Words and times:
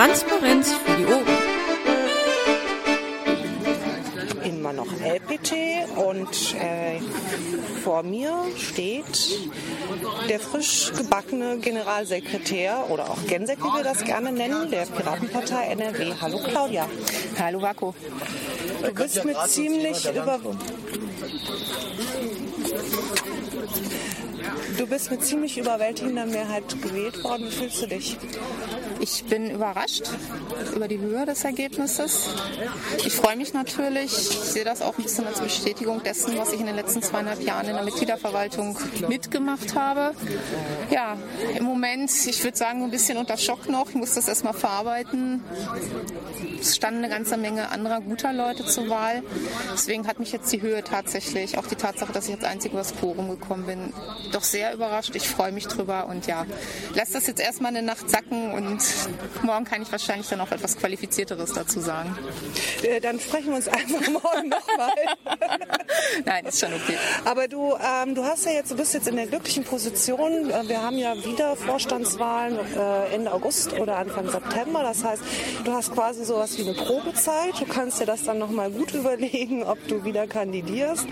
Transparenz 0.00 0.72
für 0.72 0.96
die 0.96 1.04
Ohren. 1.04 1.26
Immer 4.42 4.72
noch 4.72 4.86
LPT 4.86 5.52
und 5.96 6.54
äh, 6.54 7.00
vor 7.84 8.02
mir 8.02 8.32
steht 8.56 9.50
der 10.30 10.40
frisch 10.40 10.92
gebackene 10.96 11.58
Generalsekretär 11.58 12.86
oder 12.88 13.10
auch 13.10 13.26
Gensek, 13.26 13.58
wie 13.58 13.76
wir 13.76 13.84
das 13.84 14.02
gerne 14.04 14.32
nennen, 14.32 14.70
der 14.70 14.86
Piratenpartei 14.86 15.66
NRW. 15.66 16.14
Hallo 16.18 16.38
Claudia. 16.38 16.88
Hallo 17.38 17.60
Vako. 17.60 17.94
Du 18.82 18.94
bist 18.94 19.22
mit 19.26 19.36
ziemlich 19.48 20.08
über 20.08 20.40
Du 24.78 24.86
bist 24.86 25.10
mit 25.10 25.24
ziemlich 25.24 25.58
überwältigender 25.58 26.26
Mehrheit 26.26 26.64
gewählt 26.82 27.22
worden. 27.24 27.46
Wie 27.46 27.50
fühlst 27.50 27.82
du 27.82 27.86
dich? 27.86 28.16
Ich 29.00 29.24
bin 29.24 29.50
überrascht 29.50 30.04
über 30.74 30.88
die 30.88 30.98
Höhe 30.98 31.24
des 31.26 31.44
Ergebnisses. 31.44 32.28
Ich 33.04 33.14
freue 33.14 33.36
mich 33.36 33.52
natürlich. 33.52 34.12
Ich 34.12 34.38
sehe 34.38 34.64
das 34.64 34.82
auch 34.82 34.96
ein 34.98 35.02
bisschen 35.02 35.26
als 35.26 35.40
Bestätigung 35.40 36.02
dessen, 36.02 36.36
was 36.38 36.52
ich 36.52 36.60
in 36.60 36.66
den 36.66 36.76
letzten 36.76 37.02
zweieinhalb 37.02 37.42
Jahren 37.42 37.66
in 37.66 37.74
der 37.74 37.84
Mitgliederverwaltung 37.84 38.78
mitgemacht 39.08 39.74
habe. 39.74 40.14
Ja, 40.90 41.16
im 41.56 41.64
Moment, 41.64 42.10
ich 42.26 42.42
würde 42.44 42.56
sagen, 42.56 42.84
ein 42.84 42.90
bisschen 42.90 43.18
unter 43.18 43.36
Schock 43.36 43.68
noch. 43.68 43.88
Ich 43.90 43.94
muss 43.94 44.14
das 44.14 44.28
erstmal 44.28 44.54
verarbeiten. 44.54 45.42
Es 46.60 46.76
standen 46.76 47.04
eine 47.04 47.12
ganze 47.12 47.36
Menge 47.38 47.70
anderer 47.70 48.00
guter 48.00 48.32
Leute 48.32 48.66
zur 48.66 48.88
Wahl. 48.88 49.22
Deswegen 49.72 50.06
hat 50.06 50.18
mich 50.18 50.32
jetzt 50.32 50.52
die 50.52 50.60
Höhe 50.60 50.84
tatsächlich, 50.84 51.56
auch 51.56 51.66
die 51.66 51.74
Tatsache, 51.74 52.12
dass 52.12 52.24
ich 52.24 52.34
jetzt 52.34 52.44
einzig 52.44 52.72
über 52.72 52.80
das 52.80 52.94
Quorum 52.94 53.30
gekommen 53.30 53.64
bin, 53.64 53.92
doch 54.32 54.39
sehr 54.42 54.74
überrascht. 54.74 55.14
Ich 55.14 55.28
freue 55.28 55.52
mich 55.52 55.66
drüber 55.66 56.06
und 56.06 56.26
ja, 56.26 56.46
lass 56.94 57.10
das 57.10 57.26
jetzt 57.26 57.40
erstmal 57.40 57.70
eine 57.70 57.82
Nacht 57.82 58.10
sacken 58.10 58.52
und 58.52 58.82
morgen 59.42 59.64
kann 59.64 59.82
ich 59.82 59.90
wahrscheinlich 59.92 60.28
dann 60.28 60.40
auch 60.40 60.50
etwas 60.50 60.76
Qualifizierteres 60.76 61.52
dazu 61.52 61.80
sagen. 61.80 62.16
Äh, 62.82 63.00
dann 63.00 63.20
sprechen 63.20 63.48
wir 63.48 63.56
uns 63.56 63.68
einfach 63.68 64.08
morgen 64.10 64.48
nochmal. 64.48 64.92
Nein, 66.24 66.46
ist 66.46 66.60
schon 66.60 66.72
okay. 66.72 66.96
Aber 67.24 67.48
du, 67.48 67.74
ähm, 67.74 68.14
du 68.14 68.24
hast 68.24 68.46
ja 68.46 68.52
jetzt, 68.52 68.70
du 68.70 68.76
bist 68.76 68.94
jetzt 68.94 69.08
in 69.08 69.16
der 69.16 69.26
glücklichen 69.26 69.64
Position. 69.64 70.50
Äh, 70.50 70.68
wir 70.68 70.82
haben 70.82 70.96
ja 70.96 71.14
wieder 71.24 71.56
Vorstandswahlen 71.56 72.58
äh, 72.76 73.14
Ende 73.14 73.32
August 73.32 73.72
oder 73.74 73.96
Anfang 73.96 74.28
September. 74.30 74.82
Das 74.82 75.04
heißt, 75.04 75.22
du 75.64 75.72
hast 75.72 75.92
quasi 75.92 76.24
sowas 76.24 76.56
wie 76.58 76.62
eine 76.62 76.74
Probezeit. 76.74 77.60
Du 77.60 77.66
kannst 77.66 78.00
dir 78.00 78.06
das 78.06 78.24
dann 78.24 78.38
nochmal 78.38 78.70
gut 78.70 78.94
überlegen, 78.94 79.62
ob 79.62 79.78
du 79.88 80.04
wieder 80.04 80.26
kandidierst. 80.26 81.06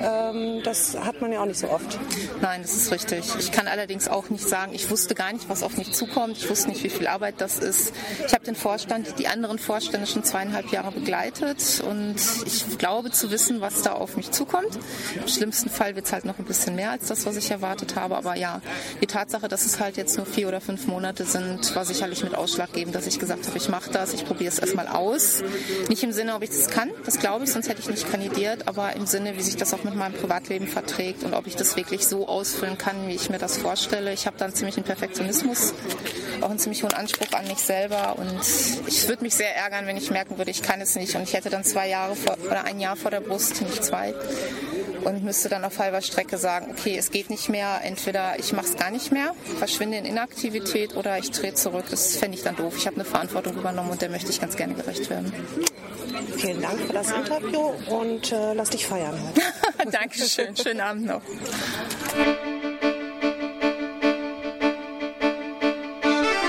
Ähm, 0.00 0.62
das 0.64 0.96
hat 0.98 1.20
man 1.20 1.32
ja 1.32 1.40
auch 1.40 1.46
nicht 1.46 1.58
so 1.58 1.68
oft. 1.70 1.98
Nein, 2.40 2.57
das 2.62 2.74
ist 2.74 2.92
richtig. 2.92 3.24
Ich 3.38 3.52
kann 3.52 3.66
allerdings 3.66 4.08
auch 4.08 4.30
nicht 4.30 4.48
sagen, 4.48 4.72
ich 4.74 4.90
wusste 4.90 5.14
gar 5.14 5.32
nicht, 5.32 5.48
was 5.48 5.62
auf 5.62 5.76
mich 5.76 5.92
zukommt. 5.92 6.36
Ich 6.36 6.48
wusste 6.48 6.68
nicht, 6.68 6.82
wie 6.82 6.90
viel 6.90 7.06
Arbeit 7.06 7.36
das 7.38 7.58
ist. 7.58 7.92
Ich 8.26 8.34
habe 8.34 8.44
den 8.44 8.54
Vorstand, 8.54 9.18
die 9.18 9.28
anderen 9.28 9.58
Vorstände 9.58 10.06
schon 10.06 10.24
zweieinhalb 10.24 10.70
Jahre 10.70 10.92
begleitet 10.92 11.82
und 11.86 12.16
ich 12.46 12.78
glaube 12.78 13.10
zu 13.10 13.30
wissen, 13.30 13.60
was 13.60 13.82
da 13.82 13.92
auf 13.92 14.16
mich 14.16 14.30
zukommt. 14.30 14.78
Im 15.14 15.28
schlimmsten 15.28 15.70
Fall 15.70 15.94
wird 15.96 16.06
es 16.06 16.12
halt 16.12 16.24
noch 16.24 16.38
ein 16.38 16.44
bisschen 16.44 16.74
mehr 16.74 16.90
als 16.90 17.06
das, 17.08 17.26
was 17.26 17.36
ich 17.36 17.50
erwartet 17.50 17.96
habe. 17.96 18.16
Aber 18.16 18.36
ja, 18.36 18.60
die 19.00 19.06
Tatsache, 19.06 19.48
dass 19.48 19.66
es 19.66 19.80
halt 19.80 19.96
jetzt 19.96 20.16
nur 20.16 20.26
vier 20.26 20.48
oder 20.48 20.60
fünf 20.60 20.86
Monate 20.86 21.24
sind, 21.24 21.74
war 21.74 21.84
sicherlich 21.84 22.22
mit 22.24 22.34
ausschlaggebend, 22.34 22.94
dass 22.94 23.06
ich 23.06 23.18
gesagt 23.18 23.46
habe, 23.46 23.56
ich 23.56 23.68
mache 23.68 23.90
das, 23.90 24.12
ich 24.12 24.24
probiere 24.24 24.50
es 24.52 24.58
erstmal 24.58 24.88
aus. 24.88 25.42
Nicht 25.88 26.02
im 26.02 26.12
Sinne, 26.12 26.34
ob 26.34 26.42
ich 26.42 26.50
das 26.50 26.68
kann, 26.68 26.90
das 27.04 27.18
glaube 27.18 27.44
ich, 27.44 27.52
sonst 27.52 27.68
hätte 27.68 27.80
ich 27.80 27.88
nicht 27.88 28.10
kandidiert, 28.10 28.68
aber 28.68 28.94
im 28.96 29.06
Sinne, 29.06 29.36
wie 29.36 29.42
sich 29.42 29.56
das 29.56 29.74
auch 29.74 29.84
mit 29.84 29.94
meinem 29.94 30.14
Privatleben 30.14 30.66
verträgt 30.66 31.24
und 31.24 31.34
ob 31.34 31.46
ich 31.46 31.56
das 31.56 31.76
wirklich 31.76 32.06
so 32.06 32.28
ausfüllen 32.48 32.78
kann, 32.78 33.06
wie 33.06 33.14
ich 33.14 33.28
mir 33.28 33.38
das 33.38 33.58
vorstelle. 33.58 34.12
Ich 34.12 34.26
habe 34.26 34.38
da 34.38 34.46
einen 34.46 34.54
ziemlichen 34.54 34.82
Perfektionismus, 34.82 35.74
auch 36.40 36.48
einen 36.48 36.58
ziemlich 36.58 36.82
hohen 36.82 36.94
Anspruch 36.94 37.32
an 37.32 37.46
mich 37.46 37.58
selber 37.58 38.16
und 38.18 38.40
ich 38.86 39.06
würde 39.06 39.22
mich 39.22 39.34
sehr 39.34 39.54
ärgern, 39.54 39.86
wenn 39.86 39.98
ich 39.98 40.10
merken 40.10 40.38
würde, 40.38 40.50
ich 40.50 40.62
kann 40.62 40.80
es 40.80 40.96
nicht 40.96 41.14
und 41.14 41.22
ich 41.22 41.34
hätte 41.34 41.50
dann 41.50 41.62
zwei 41.62 41.88
Jahre 41.88 42.16
vor, 42.16 42.38
oder 42.46 42.64
ein 42.64 42.80
Jahr 42.80 42.96
vor 42.96 43.10
der 43.10 43.20
Brust, 43.20 43.60
nicht 43.60 43.84
zwei 43.84 44.14
und 45.04 45.24
müsste 45.24 45.48
dann 45.48 45.64
auf 45.64 45.78
halber 45.78 46.00
Strecke 46.00 46.38
sagen, 46.38 46.68
okay, 46.70 46.96
es 46.96 47.10
geht 47.10 47.28
nicht 47.28 47.48
mehr, 47.48 47.80
entweder 47.82 48.38
ich 48.38 48.52
mache 48.52 48.66
es 48.66 48.76
gar 48.76 48.90
nicht 48.90 49.12
mehr, 49.12 49.34
verschwinde 49.58 49.98
in 49.98 50.04
Inaktivität 50.04 50.96
oder 50.96 51.18
ich 51.18 51.30
drehe 51.30 51.54
zurück. 51.54 51.84
Das 51.90 52.16
fände 52.16 52.36
ich 52.36 52.42
dann 52.42 52.56
doof. 52.56 52.74
Ich 52.76 52.86
habe 52.86 52.96
eine 52.96 53.04
Verantwortung 53.04 53.56
übernommen 53.56 53.90
und 53.90 54.02
der 54.02 54.10
möchte 54.10 54.30
ich 54.30 54.40
ganz 54.40 54.56
gerne 54.56 54.74
gerecht 54.74 55.10
werden. 55.10 55.32
Vielen 56.36 56.62
Dank 56.62 56.80
für 56.80 56.92
das 56.92 57.10
Interview 57.10 57.72
und 57.88 58.32
äh, 58.32 58.54
lass 58.54 58.70
dich 58.70 58.86
feiern. 58.86 59.18
Dankeschön. 59.90 60.56
Schönen 60.56 60.80
Abend 60.80 61.06
noch. 61.06 61.22